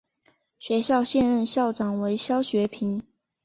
[0.57, 3.03] 学校现任校长为肖学平。